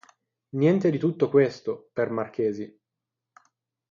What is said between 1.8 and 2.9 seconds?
per Marchesi.